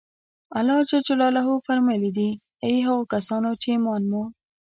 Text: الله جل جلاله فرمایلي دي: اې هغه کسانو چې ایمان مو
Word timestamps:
الله 0.59 0.77
جل 0.89 1.01
جلاله 1.09 1.47
فرمایلي 1.67 2.11
دي: 2.17 2.29
اې 2.65 2.73
هغه 2.87 3.03
کسانو 3.13 3.51
چې 3.61 3.67
ایمان 3.73 4.01
مو 4.11 4.23